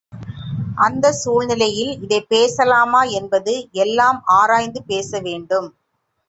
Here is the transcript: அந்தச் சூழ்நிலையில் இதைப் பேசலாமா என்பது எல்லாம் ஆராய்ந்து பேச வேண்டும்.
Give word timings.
அந்தச் 0.77 1.17
சூழ்நிலையில் 1.17 1.91
இதைப் 1.99 2.27
பேசலாமா 2.27 3.03
என்பது 3.19 3.53
எல்லாம் 3.79 4.19
ஆராய்ந்து 4.37 4.83
பேச 4.83 5.21
வேண்டும். 5.21 5.69